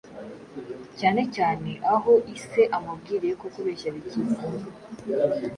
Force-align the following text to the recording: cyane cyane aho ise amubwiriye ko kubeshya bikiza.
cyane 0.99 1.21
cyane 1.35 1.71
aho 1.93 2.13
ise 2.35 2.61
amubwiriye 2.75 3.33
ko 3.41 3.47
kubeshya 3.53 3.89
bikiza. 3.95 4.19